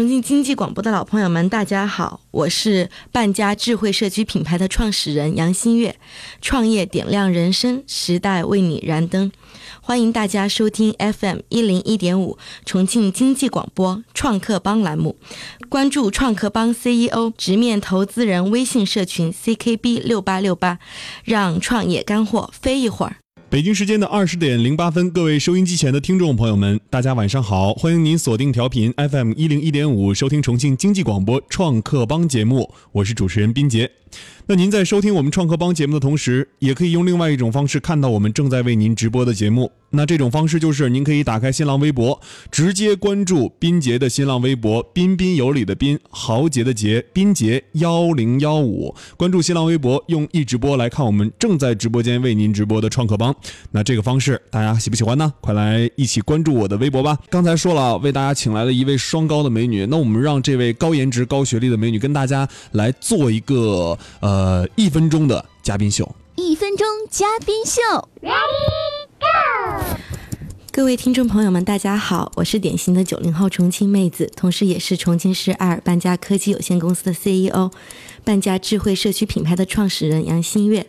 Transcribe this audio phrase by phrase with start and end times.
[0.00, 5.94] 重庆经济广播的老朋友们，大家好，我是半家智慧社区品牌的创始人杨新月，
[6.40, 9.30] 创业点亮人生，时代为你燃灯，
[9.82, 15.18] 欢迎大家收听 FM 一零一点五重庆经济广播创客帮栏目，
[15.68, 20.78] 关注创客帮 CEO 直面投资人微信社群 CKB 六八六八，
[21.24, 23.16] 让创业干货飞一会儿。
[23.50, 27.74] 北京时间的二十点零八分，各位收音机前的听众朋友们，大家晚上好！
[27.74, 33.90] 欢迎您锁定调频 FM 一零一点五，收听重庆经济广播创客帮节目，我是主持人斌杰。
[34.50, 39.70] 那您在收听我们创客帮节目的同时，也可以用另外一种方式看到我们正在为您直播的节目。
[39.92, 48.92] 那这种方式就是，您可以打开新浪微博，直接关注斌杰的新浪微博“彬彬有礼”的彬，豪杰的杰，斌杰幺零幺五。
[49.16, 53.34] 关注新浪微博，用一直播来看我们正在直播间为您直播的创客帮。
[53.70, 55.32] 那这个方式大家喜不喜欢呢？
[55.40, 57.16] 快来一起关注我的微博吧！
[57.28, 64.39] 刚才说了，为大家请来了一位双高的美女，那我们让这位高颜值、高学历的美女跟大家来做一个呃
[64.76, 66.14] 一分钟的嘉宾秀。
[66.36, 67.80] 一分钟嘉宾秀
[68.22, 69.96] ，Ready Go！
[70.72, 77.70] 各位听众朋友们，大家好，我是典型的九零后重庆妹子，同时也是重庆市爱尔半家科技有限公司的 CEO，
[78.24, 80.86] 半家智慧社区品牌的创始人杨新月。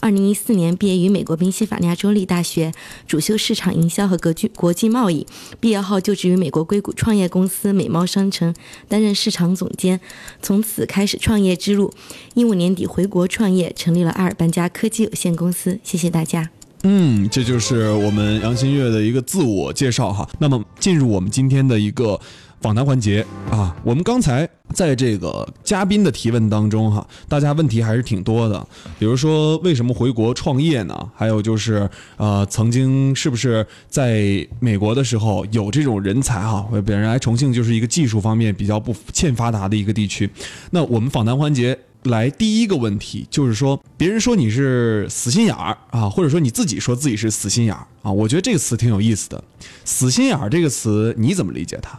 [0.00, 2.72] 二零一四年毕业于美国宾夕法尼亚州立大学，
[3.06, 5.26] 主修市场营销和国际国际贸易。
[5.60, 8.54] 毕业后就职于美国硅谷创业公司美猫商城，
[8.88, 10.00] 担任市场总监，
[10.40, 11.92] 从此开始创业之路。
[12.34, 15.78] 一五年底回国创业，成立了阿尔班加科技有限公司。
[15.84, 16.48] 谢谢大家。
[16.82, 20.26] 嗯，这就是我们杨新月的一个自我介绍哈。
[20.38, 22.18] 那么进入我们今天的一个。
[22.60, 31.10] 访谈环节啊，我们刚才在这个嘉宾的提问当中哈，大家问题还是挺多的，比如说为什么回国创业呢？
[31.14, 31.88] 还有就是
[32.18, 36.68] 呃，曾经是不是在美国的时候有这种人才哈？
[36.84, 40.30] 本来重庆就是一个技术方面比较不欠发达的一个地区。
[40.70, 49.42] 那我们访谈环节来第一个问题就是说，别人说你是死心眼儿啊，或者说你自己说自己是死心眼儿啊，我觉得这个词挺有意思的。
[49.86, 51.98] 死心眼儿这个词你怎么理解它？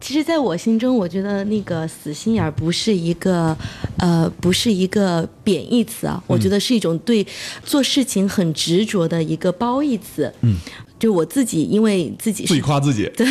[0.00, 3.56] 其实，在我心中，我觉得那个“死心眼儿”不是一个，
[3.98, 6.22] 呃，不是一个贬义词啊。
[6.26, 7.26] 我觉得是一种对
[7.64, 10.32] 做事情很执着的一个褒义词。
[10.42, 10.56] 嗯，
[10.98, 13.26] 就我自己，因为自己自己夸自己， 对，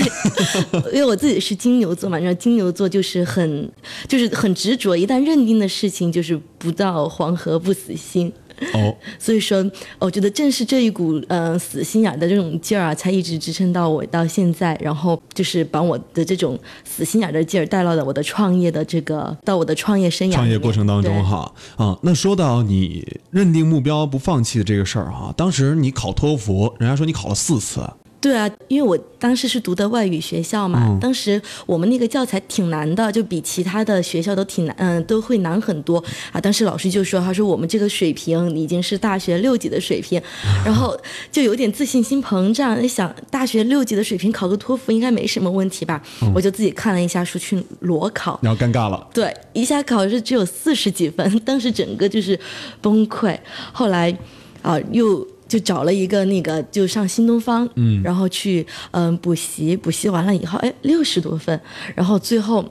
[0.94, 3.72] 因为我自己是金牛座嘛，然后金牛座就是很，
[4.08, 8.32] 就是很执着，一旦认定的事情，就是不到黄河不死心。
[8.74, 9.64] 哦， 所以说，
[10.00, 21.98] 我觉得正是这一股呃死心眼的这种劲儿啊，才一直支撑到我到现在，然后就是把我的这种死心眼的劲儿带到了我的创业的这个到我的创业生涯创业过程当中哈啊。
[22.02, 27.82] 那说到你认定目标不放弃的这个事儿哈，当时你考托福，人家说你考了四次。
[28.28, 36.42] 对啊，因为我当时是读的外语学校嘛，当时我们那个教材挺难的，就比其他的学校都挺难，嗯，都会难很多啊。
[36.42, 40.22] 当时老师就说，他说我们这个水平已经是大学六级的水平，
[40.66, 41.00] 然后
[41.32, 46.04] 就有点自信心膨胀，想大学六级的水平考个托福应该没什么问题吧？
[46.36, 52.38] 我就自己看了一下书去裸考，然后尴尬了，对，一下考试只有四十几分， 当时整个就是
[52.82, 53.40] 崩溃。
[53.72, 54.14] 后来
[54.62, 55.26] 啊，又。
[55.48, 61.60] 就找了一个那个，就上新东方，嗯，然后去嗯补习，补习完了以后，哎，六十多分，
[61.96, 62.64] 然后最后，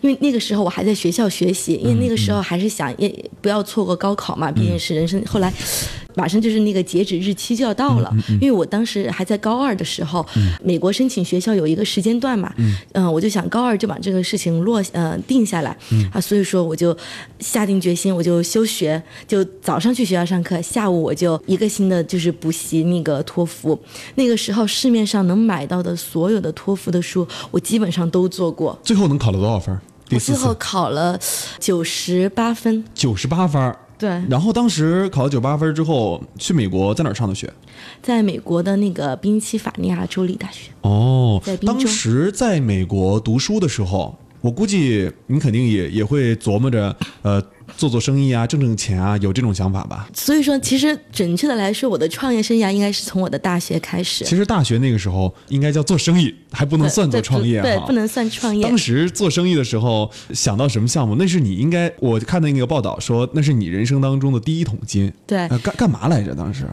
[0.00, 5.22] 因为那个时候我还在学校学习，因为那个时候还是想也不要错过高考嘛，毕竟是人生。
[5.24, 5.52] 后来。
[6.14, 10.24] 马上就是那个截止日期就要到了，因为我当时还在高二的时候，
[10.62, 12.52] 美国申请学校有一个时间段嘛，
[12.92, 15.76] 嗯，我就想高二就把这个事情落呃定下来，
[16.12, 16.96] 啊，所以说我就
[17.40, 23.78] 下定决心，我就休学，就早上去学校上课，下午我就一个新的就是补习那个托福。
[24.14, 28.78] 那个时候市面上能买到的所有的托福的书，我基本上都做过。
[28.82, 29.78] 最后能考了多少分？
[30.10, 31.18] 我最后考了
[31.58, 32.84] 九十八分。
[32.94, 33.74] 九十八分。
[33.98, 37.52] 对，然后当时考了九八分之后，去美国在哪儿上的学？
[38.02, 40.70] 在美国的那个宾夕法尼亚州立大学。
[40.82, 47.42] 哦，当时在美国读书的时候，我估计你肯定也也会琢磨着，呃。
[47.76, 50.08] 做做生意啊，挣挣钱啊，有这种想法吧？
[50.14, 54.24] 所以说，其实准确的来说，我的创业生涯应该是从我的大学开始。
[54.24, 58.62] 其实大学那个时候应该叫做生意，还不能算做创业对，不能算创业。
[58.62, 61.14] 当时做生意的时候想到什么项目？
[61.16, 65.12] 那是你应该，我看到那个报道说，那是你人生当中的第一桶金。
[65.26, 66.34] 对，干干嘛来着？
[66.34, 66.66] 当时？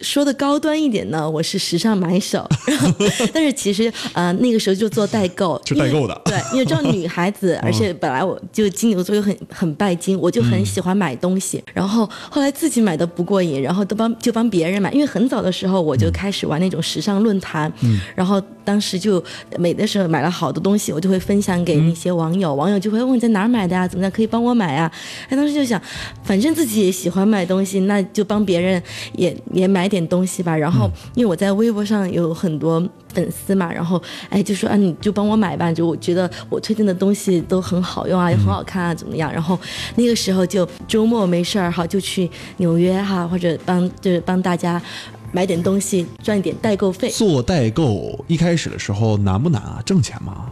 [0.00, 2.48] 说的高端一点呢，我是时尚买手，
[3.32, 17.72] 但是其实呃那个时候就做代购，就代购的，对，因为 这女孩子，而且本来我就金牛座又很很拜金，我就很喜欢买东西，然后后来自己买的不过瘾，然后都帮就帮别人买，因为很早的时候我就开始玩那种时尚论坛，
[18.14, 18.40] 然后。
[18.70, 19.20] 当时就
[19.58, 23.88] 美的时候买了好多东西，我就会分享给那些网友，网友就会问你在哪儿买的呀？
[23.88, 24.88] 怎么样可以帮我买啊？
[25.28, 25.82] 哎，当时就想，
[26.22, 28.80] 反正自己也喜欢买东西，那就帮别人
[29.14, 30.56] 也也买点东西吧。
[30.56, 32.80] 然后因为我在微博上有很多
[33.12, 39.32] 粉丝嘛，然后哎就说啊你就帮我买吧，就我觉得我推荐的东西都很好用啊，也很好看啊，怎么样？
[39.32, 39.58] 然后
[39.96, 44.80] 那个时候就周末没事儿哈，就去纽约哈，或者帮就是帮大家。
[45.32, 47.10] 买点东西赚点代购费。
[47.10, 49.82] 做代购一开始的时候难不难啊？
[49.84, 50.50] 挣钱吗？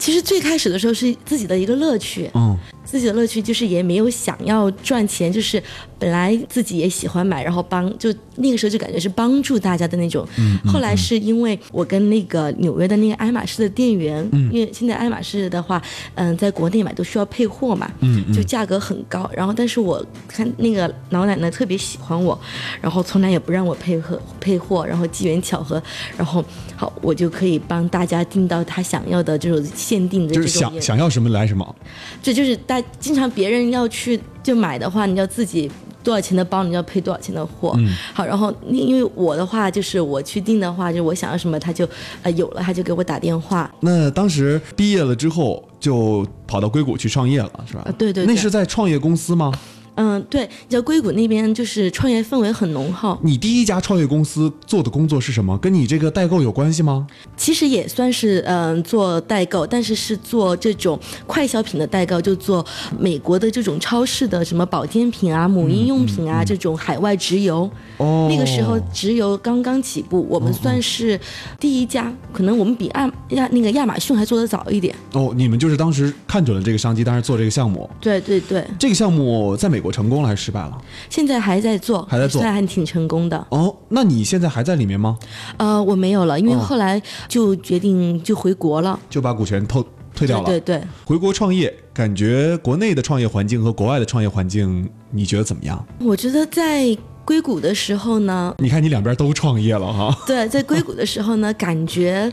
[0.00, 2.28] 其实最开始的时候是自己的一个乐趣。
[2.34, 2.58] 嗯。
[2.82, 5.62] 自己的乐趣就是也没有想要赚钱，就是
[5.96, 10.26] 本来自己也喜欢买，然后帮就那个时候就感觉是帮助大家的那种。
[10.38, 15.80] 嗯后来是因为我跟那个纽约的那个爱马仕的店员，因为现在爱马仕的话，
[16.16, 19.30] 嗯，在国内买都需要配货嘛，嗯就价格很高。
[19.32, 22.36] 然后但是我看那个老奶奶特别喜欢我，
[22.80, 25.80] 然后从来也不让我配合配货，然后机缘巧合，
[26.16, 26.44] 然后
[26.74, 31.76] 好我就可以帮大家订到他想要的这种限定的，就是想想要什么来什么。
[32.22, 32.80] 这就是大。
[33.00, 35.68] 经常别人要去就买的话，你要自己
[36.04, 37.74] 多少钱的包，你要配多少钱的货。
[37.76, 41.88] 嗯，好，然后因为我的话就是我去订的话，就我想要什么他就
[42.22, 43.68] 呃有了，他就给我打电话。
[43.80, 47.82] 那当时毕业了之后就跑到硅谷去创业了，是吧？
[47.84, 48.24] 啊，对对。
[48.26, 49.52] 那是在创业公司吗？
[49.96, 53.18] 嗯，对，叫硅谷那边就是创业氛围很浓厚。
[53.22, 55.58] 你第一家创业公司做的工作是什么？
[55.58, 57.06] 跟你这个代购有关系吗？
[57.36, 62.64] 其实也算是嗯做代购，但是是做这种快消品的代购，就做
[62.98, 67.68] 美国的这种超市的什么保健品啊、母婴用品啊这种海外直邮。
[67.96, 68.28] 哦。
[68.30, 71.18] 那个时候直邮刚刚起步，我们算是
[71.58, 74.94] 第一家，可能我们比亚亚那个亚马逊还做的早一点。
[75.12, 77.90] 哦，你们就是当时看准了这个商机，当时做这个项目。
[78.00, 78.64] 对对对。
[78.78, 79.79] 这个项目在美。
[79.80, 80.78] 美国成功了还是失败了？
[81.08, 83.46] 现在还在做，还在做，现在还挺成功的。
[83.48, 85.18] 哦，那你现在还在里面吗？
[85.56, 89.82] 呃，我没有了，因为后来就决定就回国了，就把股权偷
[90.14, 90.44] 退掉了。
[90.44, 95.82] 对对，回国创业，感觉国内的创业环境和国外的创业环境，你觉得怎么样？
[96.00, 96.94] 我觉得在
[97.24, 100.14] 硅谷的时候呢，你看你两边都创业了哈。
[100.26, 102.30] 对，在硅谷的时候呢，感觉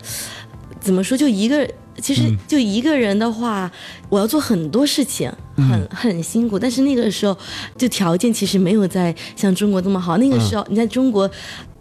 [0.82, 1.66] 怎么说，就一个。
[2.02, 3.72] 其实就一个人的话，
[4.10, 6.58] 我要做很多事情，很很辛苦。
[6.58, 7.38] 但是那个时候，
[7.78, 10.18] 就条件其实没有在像中国这么好。
[10.18, 11.30] 那个时候你在中国。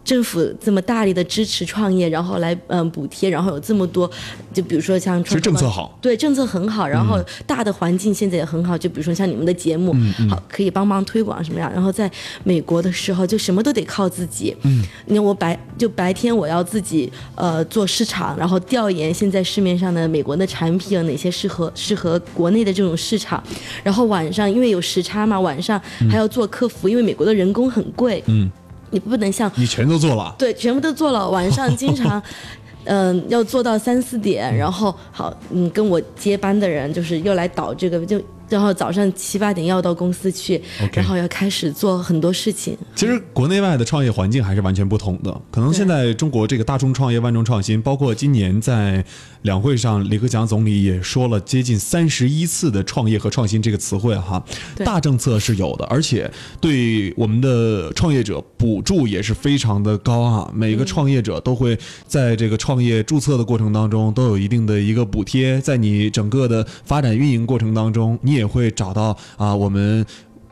[0.07, 4.09] 政府这么大力的支持创业，然后来嗯补贴，然后有这么多，
[4.55, 9.93] 就比如说像其实政策好，对政策很好，然后大的环境现在也很好，就比如说像你们的节目，
[10.31, 11.69] 好可以帮忙推广什么样。
[11.73, 12.09] 然后在
[12.45, 14.57] 美国的时候，就什么都得靠自己。
[14.63, 23.43] 嗯，你看我白就白天我要自己呃做市场，然后调研现在市面上的美国的产品有哪些适合适合国内的这种市场，
[23.83, 28.23] 然后晚上因为有时差嘛，晚上还要做客服，因为美国的人工很贵。
[28.27, 28.49] 嗯。
[28.91, 31.29] 你不能像你全都做了，对，全部都做了。
[31.29, 32.23] 晚上经常，
[32.85, 38.21] 嗯，要做到三四点，然后好，嗯，跟我接班的人就是又来导这个就。
[38.49, 40.61] 然后早上七八点要到公司去，
[40.93, 42.77] 然后要开始做很多事情。
[42.95, 45.41] 其实国内外的创业环境还是完全不同的。
[45.51, 49.05] 可能现在中国这个大众创业万众创新，包括今年在
[49.43, 54.41] 两会上，李克强总理也说了接近三十一次的创业和创新这个词汇哈。
[54.85, 60.49] 大政策是有的，而且对我们的创业者补助也是非常的高啊。
[60.55, 61.77] 每个创业者都会
[62.07, 68.36] 在这个创业注册的过程当中都有一定的一个补贴，在你整个的发展运营过程当中，你。
[68.37, 70.05] 也会找到啊，我们。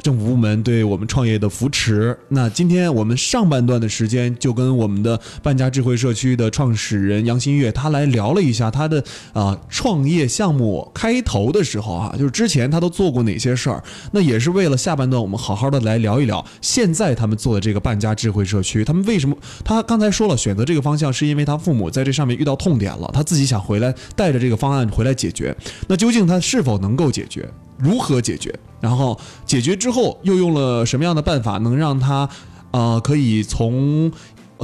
[0.02, 2.14] 政府部门对我们创业的扶持。
[2.28, 13.82] 那今天我们上半段的时间就跟我们的半家智慧社区的创始人杨新月，他来聊了一下他的啊创业项目开头的时候啊，就是之前他都做过哪些事儿。
[14.12, 19.34] 那也是为了下半段我们好好的来聊一聊，现在他们做的这个半家智慧社区，他们为什么？
[19.64, 25.56] 他刚才说了，选择这个方向是因为他父母在这上面遇到痛点了，他自己想回来带着这个方案回来解决。
[25.88, 27.48] 那究竟他是否能够解决？
[27.76, 28.54] 如何解决？
[28.80, 32.28] 然后解决之后又用了什么样的办法，能让他，
[32.70, 34.10] 呃，可以从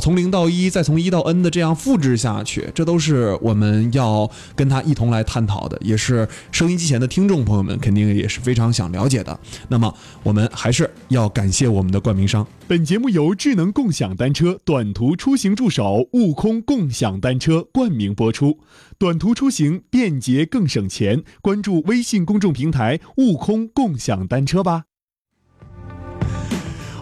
[0.00, 2.68] 从零到一，再从一到 n 的这样复制下去？
[2.74, 9.38] 这都是我们要跟他一同来探讨的，也是收音机前的听众朋友们肯定也是非常想了解的。
[9.68, 12.46] 那么我们还是要感谢我们的冠名商。
[12.66, 18.58] 本节目由智能共享单车短途出行助手悟空共享单车冠名播出。
[18.98, 24.89] 短途出行便捷更省钱，关注微信公众平台“悟空共享单车”吧。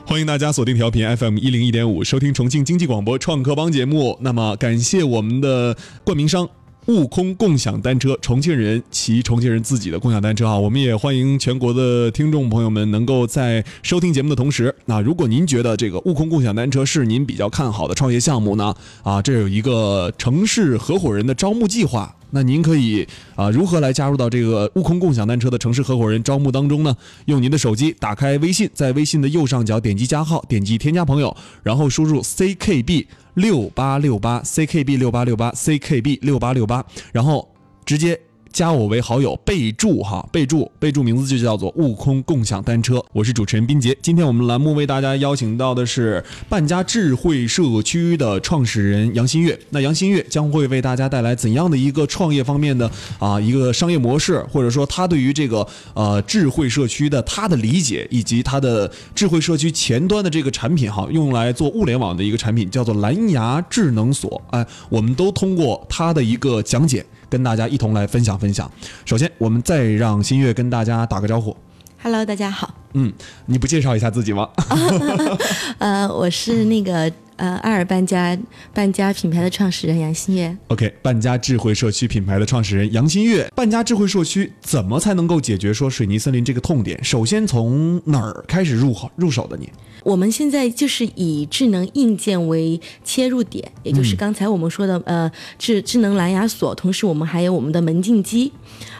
[0.09, 4.17] 欢迎大家锁定调频 FM 一零一点五，收听重庆经济广播创客帮节目。
[4.23, 6.49] 那么，感谢我们的冠名商
[6.87, 10.59] 悟空共享单车，重庆人骑重庆人自己的共享单车啊！
[10.59, 26.97] 我们也欢迎全国的听众朋友们能够在收听节目的同时，那如果您觉得这个悟空共享单车是您比较看好的创业项目呢，啊，这有一个城市合伙人的招募计划，那您可以啊，如何来加入到这个悟空共享单车的城市合伙人招募当中呢？
[27.27, 33.07] 用您的手机打开微信，在微信的右上角点击加号，点击添加朋友，然后输入 CKB。
[33.35, 37.49] 六八六八 ckb 六八六八 ckb 六八六八，然后
[37.85, 38.19] 直接。
[38.53, 43.03] 加我为好友，备注哈，备注备注名字就叫做悟空共享单车。
[43.13, 49.59] 我是主持人斌杰，今天我们栏目为大家邀请到的是半家智慧社区的创始人杨新月。
[49.71, 64.41] 那杨新月将会为大家带来怎样的一个创业方面的啊一个商业模式，或者说他对于这个呃智慧社区的他的理解，以及他的智慧社区前端的这个产品哈，用来做物联网的一个产品叫做蓝牙智能锁。
[64.51, 67.05] 哎，我们都通过他的一个讲解。
[67.29, 68.71] 跟大家一同来分享分享。
[69.05, 71.57] 首先，我们再让新月跟大家打个招呼。
[72.03, 72.75] Hello，大家好。
[72.95, 73.13] 嗯，
[73.47, 74.49] 你不介绍一下自己吗？
[75.79, 78.39] 呃，我是那个呃爱尔半家
[78.73, 80.57] 半家品牌的创始人杨新月。
[80.69, 83.51] OK，半家智慧社区品牌的创始人杨新月。
[83.55, 87.03] 半家智慧社区怎么才能够解决说水泥森林这个痛点？
[87.03, 89.69] 首先从哪儿开始入口入手的你？
[90.05, 98.53] 我们现在就是以智能硬件为切入点，也就是刚才我们说的呃智智能蓝牙锁，同时我们还有我们的门禁机，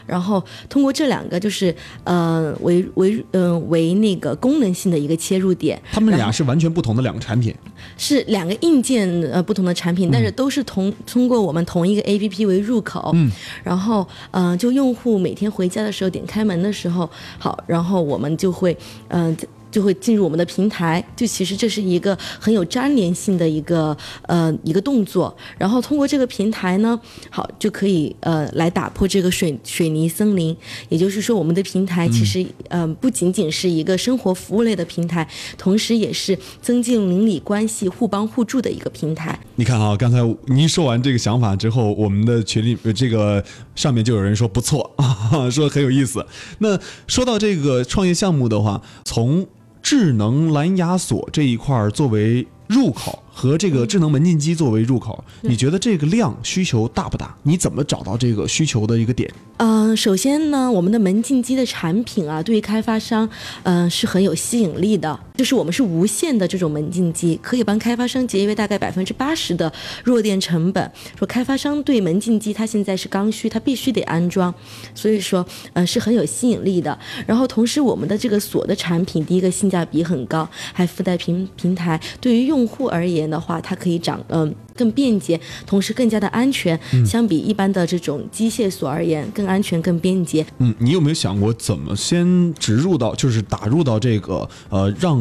[0.05, 5.81] 然后通过这两个就是呃为为嗯为那个功能性的一个切入点。
[5.91, 7.53] 他们俩是完全不同的两个产品，
[7.97, 13.31] 是两个硬件呃不同的产品，但是都是同通过我们同一个 A P P 为入口，嗯，
[13.63, 18.77] 然后嗯就用户每天回家的时候点开门的时候，好，然后我们就会
[19.09, 19.35] 嗯。
[19.71, 26.99] 就会进入我们的平台，就其实这是一个很有粘连性的一个呃一个动作，然后通过这个平台呢，
[27.29, 30.55] 好就可以呃来打破这个水水泥森林，
[30.89, 39.39] 也就是说我们的平台其实嗯不仅仅是一个生活服务类的平台，同时也是增进邻里关系、互帮互助的一个平台。
[39.55, 43.43] 你看啊，刚才您说完这个想法之后，我们的群里这个
[43.75, 46.25] 上面就有人说不错啊， 说很有意思。
[46.59, 49.45] 那说到这个创业项目的话，从
[49.91, 53.23] 智能蓝牙锁这一块作为入口。
[53.31, 57.35] 和这个智能门禁机作为入口，你觉得这个量需求大不大？
[57.43, 59.31] 你怎么找到这个需求的一个点？
[59.57, 63.29] 嗯，首先呢，我们的门禁机的产品啊，对于开发商，
[63.63, 65.19] 嗯，是很有吸引力的。
[65.35, 69.71] 就是我们是无线的这种门禁机，可以帮开发商节约大概百分之八十的
[70.03, 70.91] 弱电成本。
[71.17, 74.53] 说开发商对门禁机，它现在是刚需，它必须得安装，
[74.95, 76.97] 所以说，嗯，是很有吸引力的。
[77.25, 83.28] 然后同时，我们的这个锁的产品，第一个性价比很高，还附带平平台，对于用户而言。
[83.29, 86.79] 的话，它可以长嗯更便捷，同时更加的安全。
[87.05, 90.45] 相比一般的这种机械锁而言，更安全、更便捷。
[90.57, 95.19] 嗯，你有没有想过怎么先植入到，就是打入到这个呃让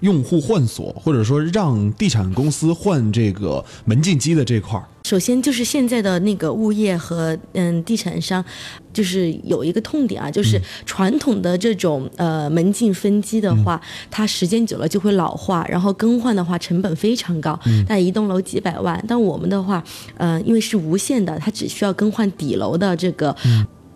[0.00, 4.86] 用户换锁，或者说让地产公司换这个门禁机的这块儿？
[5.08, 8.44] 首先就是现在的那个物业和嗯地产商，
[8.92, 19.02] 就是有一个痛点啊，就是传统的这种呃门禁分机的话，它时间久了就会老化，然后更换的话成本非常高，但一栋楼几百万。
[19.08, 19.82] 但我们的话，
[20.18, 23.34] 呃，因为是无线的，它只需要更换底楼的这个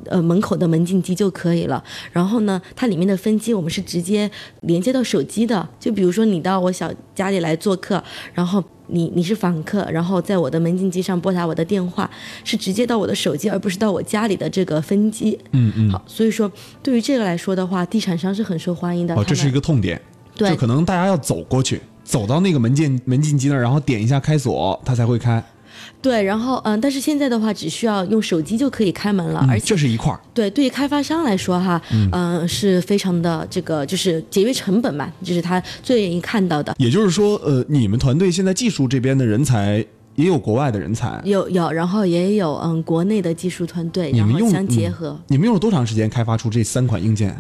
[0.07, 1.83] 呃门口的门禁机就可以了。
[2.13, 4.31] 然后呢，它里面的分机我们是直接
[4.61, 8.03] 连接到手机的，就比如说你到我小家里来做客，
[8.35, 8.63] 然后。
[8.89, 12.11] 你你是访客，然后在我的门禁机上拨打我的电话，
[12.45, 15.39] 是直接到我的手机，而不是到我家里的这个分机。
[15.53, 15.91] 嗯嗯。
[15.91, 16.51] 好，所以说
[16.83, 19.15] 对于这个来说的话，地产商是很受欢迎的。
[19.15, 19.99] 哦，这是一个痛点。
[20.35, 20.51] 对。
[20.51, 25.43] 就可能大家要走过去，走到那个门禁门禁机那儿，然后点一下开锁，它才会开。
[26.01, 30.19] 对，然后嗯，但是现在的话，只需要用手机就可以开门了，而且这是一块儿。
[30.35, 31.81] 对，对于开发商来说哈，
[32.13, 36.75] 嗯，是非常的这个就是节约成本嘛，这是他最愿意看到的。
[36.79, 45.19] 也就是说，呃，你们团队现在技术这边的人才也有国外的人才，有有，然后也有嗯国内的技术团队，然后相结合。
[45.29, 47.35] 你们用了多长时间开发出这三款硬件？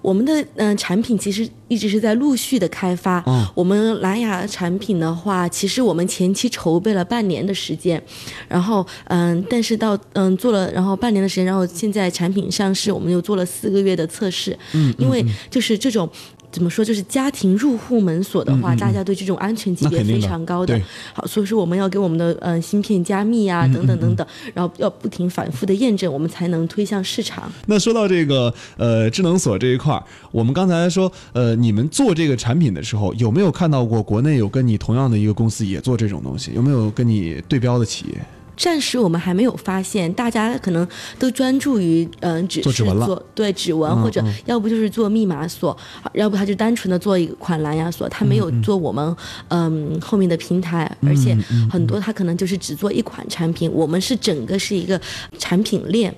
[0.00, 3.22] 我们的嗯产品其实一直是在陆续的开发。
[3.26, 8.00] 嗯，我们蓝牙产品的话，其实我们前期筹备了半年的时间，
[8.46, 14.56] 然后嗯，但是到嗯做了然后半年的时间，然后现在产品上市，我们又做了四个月的测试。
[14.72, 16.08] 嗯，因为就是这种。
[16.52, 16.84] 怎么说？
[16.84, 20.78] 就是家庭入户门锁的话，大家对这种安全级别非常高的。
[21.14, 27.50] 好，所以说我们要给我们的嗯芯片加密啊，等等等等，然后要不停反复的验证，我们才能推向市场。
[27.66, 36.52] 那说到这个呃智能锁这一块儿，我们刚才说呃你们做这个产品的时候，有没有看到过国内有跟你同样的一个公司也做这种东西？
[36.54, 38.20] 有没有跟你对标的企业？
[38.56, 40.86] 暂时我们还没有发现，大家可能
[41.18, 45.76] 都专注于嗯、呃只是做指纹对指纹，嗯或者嗯要不就是做密码锁，
[46.14, 49.16] 要不他就单纯的做一款蓝牙锁，他没有做我们
[49.48, 51.36] 嗯后面的平台，而且
[51.70, 55.00] 很多他可能就是只做一款产品，我们是整个是一个
[55.38, 56.14] 产品链。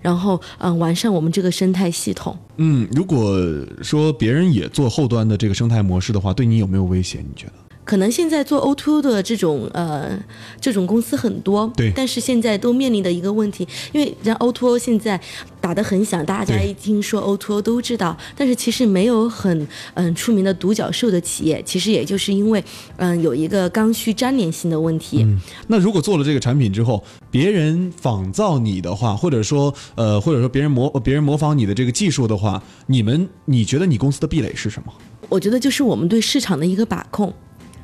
[0.00, 2.38] 然后，嗯，完善我们这个生态系统。
[2.56, 3.36] 嗯，如果
[3.82, 7.18] 说别人也做后端的这个生态模式的话，对你有没有威胁？
[7.18, 7.52] 你觉得？
[7.92, 10.18] 可能现在做 O2O 的这种呃
[10.58, 15.20] 这种公司很多，对但是现在都面临的一个问题，因为像 O2O O 现在
[15.60, 22.64] 打得很响，大家一听说 O2O 都知道，但是其实没有很嗯、出名的独角兽的企业，其实也就是因为
[22.96, 25.26] 嗯、有一个刚需粘连性的问题。
[25.66, 34.94] 那如果做了这个产品之后，别人仿造你的话，或者说呃，或者说别人模别人模仿你的这个技术的话，你们你觉得你公司的壁垒是什么？
[35.28, 37.30] 我觉得就是我们对市场的一个把控。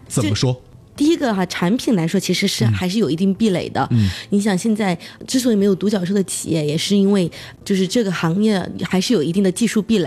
[0.08, 0.60] 怎么说？
[0.96, 3.86] 第一个哈，产品来说其实是还是有一定壁垒的。
[3.92, 7.30] 嗯，你想现在之所以没有独角兽的企业，也是因为
[7.64, 10.06] 就是这个行业还是有一定的技术壁垒，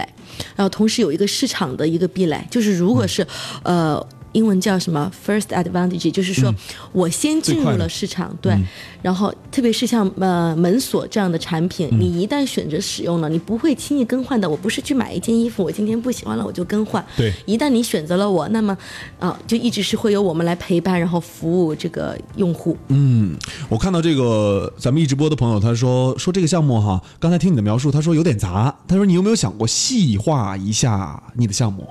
[0.55, 3.25] 然后同时有一个市场的一个壁垒，就是如果是、
[3.63, 4.05] 呃。
[4.33, 6.53] 英文叫什么？First advantage，就是说
[6.91, 8.57] 我先进入了市场，对，
[9.01, 14.49] 然后特别是像呃门锁这样的产品，你一旦选择使用了，你不会轻易更换的。
[14.49, 17.33] 我不是去买一件衣服，我今天不喜欢了我就更换，对。
[17.45, 18.77] 一旦你选择了我，那么
[19.19, 22.77] 啊、就一直是会有我们来陪伴，然后服务这个用户。
[22.87, 23.37] 嗯，
[23.69, 31.87] 我看到这个咱们一直播的朋友，他说说这个项目哈，刚才听你的描述，他说有点杂，他说你有没有想过细化一下你的项目？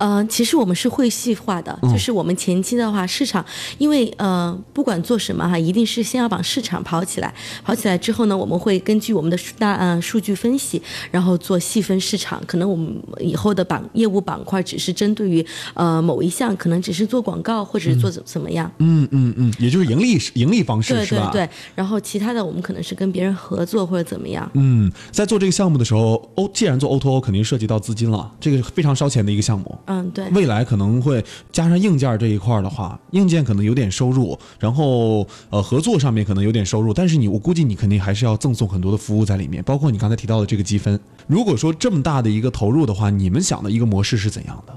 [0.00, 3.44] 呃，其实我们是会细化的，就是我们前期的话，市场，
[3.76, 10.80] 因为呃，不管做什么哈，一定是先要把市场跑起来，跑起来之后呢，我们会根据我们的数大呃数据分析，
[11.10, 12.42] 然后做细分市场。
[12.46, 18.72] 可能我们以后的板业务板块只是针对于呃某一项，可能只是做广告或者是做怎怎么样。
[18.78, 21.28] 嗯嗯嗯，也就是盈利盈利方式对是吧？
[21.30, 24.50] 对对，然后其他的我们可能是跟别人合作或者怎么样。
[24.54, 29.78] 嗯，在做这个项目的时候，O 既然做 O to O，肯定涉及到资金了，这个是非常烧钱的一个项目。
[29.90, 30.28] 嗯，对。
[30.30, 40.98] 未来可能会加上硬件这一块儿的话，硬件可能有点收入，然后呃合作上面可能有点收入，但是你我估计你肯定还是要赠送很多的服务在里面，包括你刚才提到的这个积分。
[41.26, 44.74] 如果说这么大的一个投入的话，你们想的一个模式是怎样的？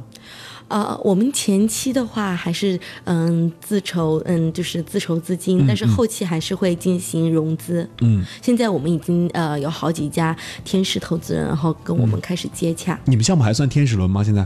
[0.69, 7.87] 呃，我们前期的话还是嗯自筹，嗯就是自筹资金，但是后期还是会进行融资。
[8.01, 12.99] 嗯，现在我们已经呃有好几家天使投资人，然后跟我们开始接洽。
[13.05, 14.23] 你们项目还算天使轮吗？
[14.23, 14.43] 现在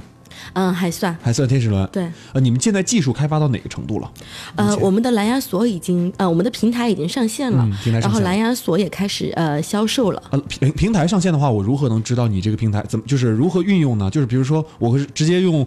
[0.53, 1.15] 嗯，还算。
[1.21, 1.87] 还算天使轮？
[1.91, 4.11] 对，呃，你们现在技术开发到哪个程度了？
[4.55, 10.21] 呃，我们的蓝牙锁已经呃，我们的平台已经上线了，嗯平台上线然后蓝牙锁也开始呃销售了。
[10.31, 14.09] 呃，平平台上线的话，我如何能知道你这个平台怎么就是如何运用呢？
[14.09, 15.65] 就是比如说，我会直接用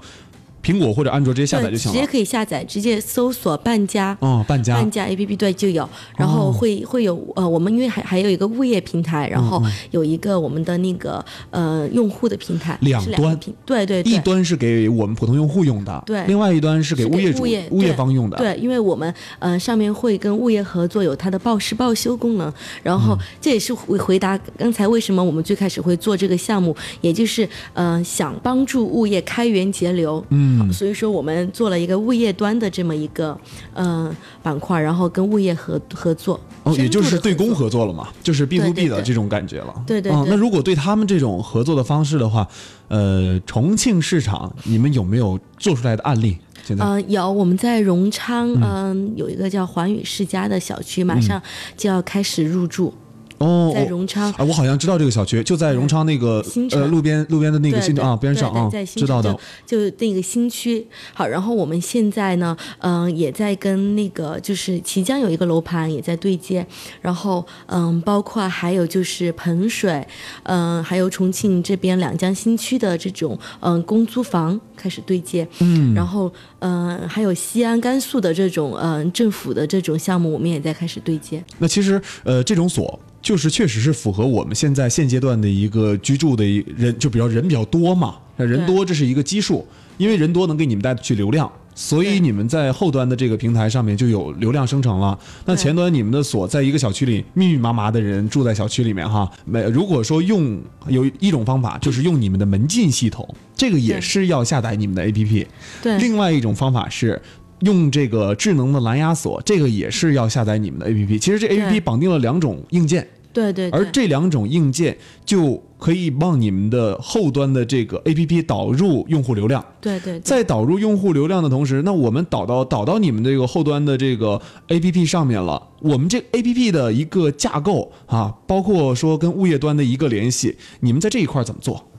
[0.62, 1.94] 苹果或者安卓直接下载就行了。
[1.94, 4.16] 直接可以下载，直接搜索半家。
[4.20, 4.75] 哦，半家。
[4.77, 13.20] 半价 A P P 对就有，然后会、会有呃，我们因为还还有一个物业平台，然后有一个我们的那个呃用户的平台，两端。
[13.23, 16.25] 两，对对对，一端是给我们普通用户用的，对。
[16.27, 18.37] 另外一端是给物业主物业物业方用的。
[18.37, 23.18] 对，因为我们呃上面会跟物业合作，有它的报时报修功能，然后嗯。
[23.40, 33.34] 这也是回回答刚才为什么我们最开始会做这个项目，也就是呃想帮助物业开源节流，嗯，所以说我们做了一个物业端的这么一个
[33.72, 37.70] 呃板块，然后跟物业合合作，哦，也就是对公合。
[37.70, 39.72] 作了嘛，就是 B to B 的这种感觉了。
[39.76, 42.44] 嗯，对对对那如果对他们这种合作的方式的话，
[42.88, 46.36] 呃，重庆市场你们有没有做出来的案例？
[46.64, 51.40] 现在、呃，有我们在荣昌，嗯、有一个叫环宇世家的小区，马上
[51.76, 52.92] 就要开始入住，哦，
[53.40, 54.33] 哦在荣昌。
[54.33, 59.40] 啊，我好像知道这个小区，就在荣昌那个呃路边路边的那个新啊边上啊知道的城。
[59.66, 60.87] 就就那个新区。
[61.12, 66.64] 好，然后我们现在呢，嗯、也在跟那个就是綦江有一个楼盘也在对接，
[67.00, 70.07] 然后嗯、包括还有就是彭水，
[70.44, 81.42] 嗯、还有重庆这边两江新区的这种嗯、公租房开始对接，嗯，然后嗯、还有西安、甘肃的这种嗯、政府的这种项目，我们也在开始对接。
[81.59, 89.66] 那其实呃，这种锁就是确实是符合我们现在现阶段的一个居住的一人，就比较人比较多嘛，那人多这是一个基数，
[89.98, 91.50] 因为人多能给你们带去流量。
[91.72, 95.18] 所以你们在后端的这个平台上面就有流量生成了。
[95.46, 105.46] 那前端你们的锁在一个小区里密密麻麻的人住在小区里面哈，没如果说用有一种方法就是用你们的门禁系统，这个也是要下载你们的 APP。
[105.80, 107.22] 对，另外一种方法是
[107.61, 111.18] 用这个智能的蓝牙锁，这个也是要下载你们的 APP。
[111.18, 119.64] 其实这 APP 绑定了两种硬件，对对，而这两种硬件就可以帮你们的后端的这个 APP 导入用户流量。
[119.81, 125.62] 对对，在导入用户流量的同时，那我们导到导到你们这个后端的这个 APP 上面了。
[125.81, 131.89] 我们这 APP 的一个架构啊，包括说跟物业端的一个联系，你们在这一块怎么做？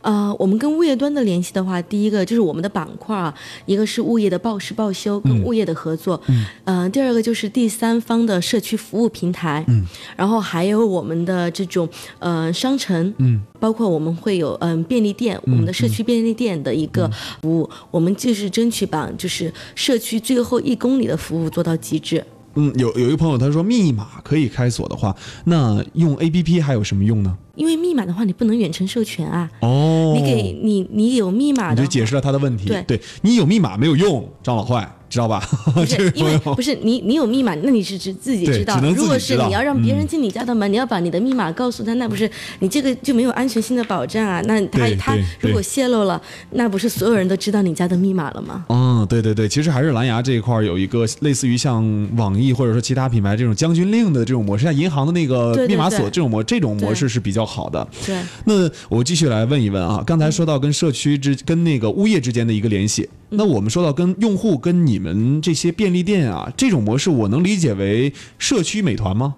[0.00, 3.34] 呃，我们跟物业端的联系的话，第一个就是我们的板块啊，
[3.66, 9.84] 一个是物业的报时报修，跟物业的合作，嗯，呃，第二个就是第三方的社区服务平台，嗯，
[10.16, 11.88] 然后还有我们的这种
[12.20, 17.10] 呃商城，嗯，包括我们会有嗯便利店，我们的社区便利店的一个
[17.42, 22.24] 服务，我们就是争取把就是社区最后一公里的服务做到极致。
[22.58, 27.38] 嗯，有有一个朋友他说密码可以开锁的话，那用 APP 还有什么用呢？
[27.54, 29.48] 因为密码的话，你不能远程授权啊。
[29.60, 32.66] 哦，你给你你有密码，你就解释了他的问题。
[32.66, 34.92] 对，对你有密码没有用，张老坏。
[35.08, 35.40] 知道吧？
[35.74, 38.80] 不是 因为不是你，你有密码，那你是只自己知道。
[38.80, 44.40] 如果是你要让别人进你家的门，你要把你的密码告诉他，那不是你这个就没有安全性的保障啊？
[44.46, 48.64] 那他他如果泄露了，那不是所有人都知道你家的密码了吗？
[48.68, 51.84] 嗯，对对对，其实还是蓝牙这一块有一个类似于像
[52.16, 57.86] 网易或者说其他品牌这种将军令的这种模式，像银行的那个密码锁这种模这种模式是比较好的。
[58.04, 58.16] 对。
[58.44, 64.98] 那我继续来问一问啊，刚才说到跟社区之跟那个物业之间的一个联系，那我们说到跟用户跟你。
[64.98, 69.36] 们这些便利店啊，这种模式我能理解为社区美团吗？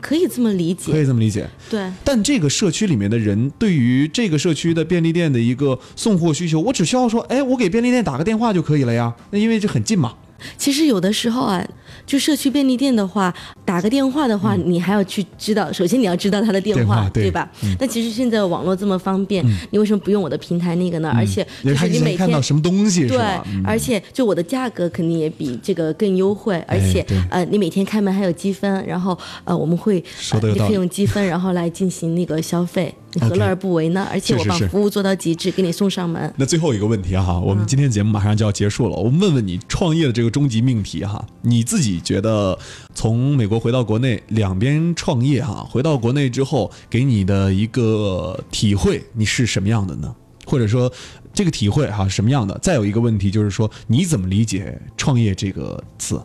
[0.00, 1.48] 可以这么理解，可以这么理解。
[1.70, 1.88] 对。
[2.02, 9.14] 但这个社区里面的人对于这个社区的便利店的一个送货需求，我只需要说，哎，我给便利店打个电话就可以了呀。
[9.30, 10.14] 那因为这很近嘛。
[10.58, 11.64] 其实有的时候啊。
[12.04, 13.34] 就社区便利店的话，
[13.66, 17.50] 打个电话的话，你还要去知道，首先你要知道他的电话，对吧？
[17.80, 21.12] 那其实现在网络这么方便，你为什么不用我的平台那个呢？
[21.14, 23.18] 而且就是你每天看到什么东西，对，
[23.64, 30.02] 而且就我的价格肯定也比这个更优惠，而且呃，你每天开门还有积分，然后呃，我们会
[30.42, 32.94] 你可以用积分然后来进行那个消费。
[33.14, 34.06] 你何乐而不为呢？
[34.12, 36.30] 而且我把服务做到极致，给你送上门。
[36.36, 42.58] 那最后一个问题哈，我们今天节目马上就要结束了，我们问问你创业的这个终极命题哈，你自己觉得
[42.96, 50.12] 从美国回到国内两边创业哈，回到国内之后给你的一个体会，你是什么样的呢？
[50.46, 50.90] 或者说
[51.34, 52.58] 这个体会哈什么样的？
[52.62, 56.18] 再有一个问题就是说，你怎么理解创业这个词？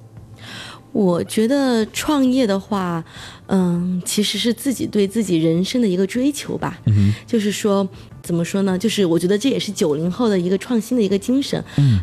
[0.93, 3.03] 我觉得创业的话，
[3.47, 6.79] 嗯，其实是自己对自己人生的一个追求吧。
[6.86, 7.86] 嗯就是说，
[8.23, 8.77] 怎么说呢？
[8.77, 11.62] 就是我觉得这也是九零后的一个创新的一个精神。
[11.77, 11.99] 嗯。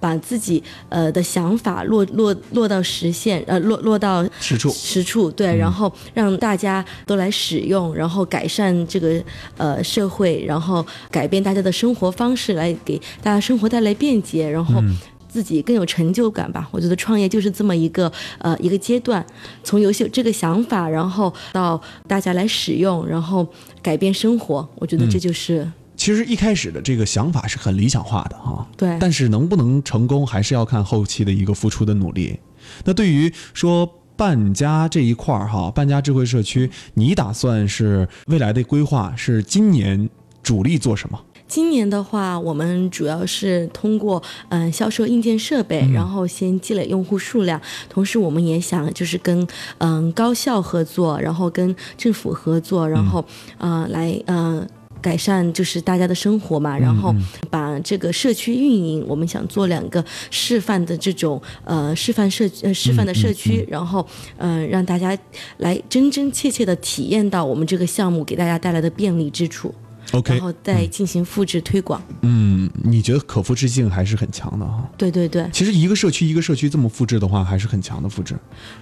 [0.00, 9.22] 把自己呃的想法落落落到实现，呃落落到实处实处对，然后让大家都来使用，然后改善这个
[9.56, 14.82] 呃社会，然后改变大家的生活方式，来给大家生活带来便捷，然后。
[15.28, 16.66] 自己更有成就感吧。
[16.70, 19.22] 我觉得创业就是这么一个呃一个阶段，
[19.62, 21.78] 从游戏这个想法，然后到
[22.08, 23.46] 大家来使用，然后
[23.82, 24.66] 改变生活。
[24.76, 25.70] 我觉得这就是。
[25.96, 28.66] 其实一开始的这个想法是很理想化的哈。
[28.76, 28.96] 对。
[29.00, 32.38] 但是能不能成功，还是要看后期的一个付出的努力。
[32.84, 40.08] 那对于说半家这一块儿哈，半家智慧社区，你打算是未来的规划是今年
[40.42, 41.20] 主力做什么？
[41.48, 47.60] 今年的话，我们主要是通过嗯销售硬件设备，然后先积累用户数量。
[47.88, 49.46] 同时，我们也想就是跟
[49.78, 53.24] 嗯高校合作，然后跟政府合作，然后
[53.58, 54.66] 呃来呃
[55.06, 56.76] 改善就是大家的生活嘛。
[56.76, 57.14] 然后
[57.48, 64.04] 把这个社区运营，我们想做两个示范的这种呃示范社呃示范的社区，然后
[64.38, 65.16] 嗯让大家
[65.58, 69.72] 来真真切切的体验到我们这个项目给大家带来的便利之处。
[70.12, 72.00] OK，然后再进行复制推广。
[72.22, 74.88] 嗯，你觉得可复制性还是很强的哈？
[74.96, 75.44] 对对对。
[75.52, 78.36] 其实一个社区一个社区这么复制的话，还是很强的复制。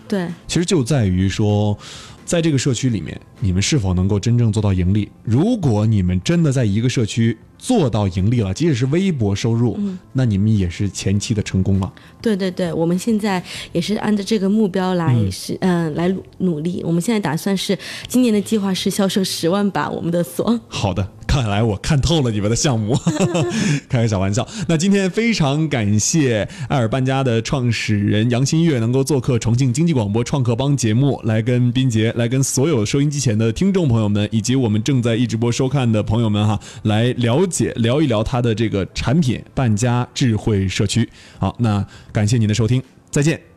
[0.06, 0.28] 对。
[0.46, 1.76] 其实就在于说，
[2.24, 5.10] 在这个社区里面，你们是否能够真正做到盈利？
[5.22, 9.78] 如果你们真的在一个社区做到盈利了，即使是微薄收入，
[10.12, 11.92] 那你们也是前期的成功了。
[12.22, 16.82] 对对对，我们现在也是按照这个目标来是嗯来努力。
[16.84, 20.58] 我们现在打算是今年的计划是销售十万把我们的锁。
[20.68, 21.06] 好的。
[21.34, 22.96] 看来我看透了你们的项目，
[23.90, 24.46] 开个小玩笑。
[24.68, 41.08] 那今天非常感谢爱尔搬家的创始人杨新月能够做客重庆经济广播创客帮节目，来跟斌杰，来跟所有收音机前的听众朋友们，以及我们正在一直播收看的朋友们哈，来了解聊一聊他的这个产品——半家智慧社区。
[41.40, 43.53] 好，那感谢您的收听，再见。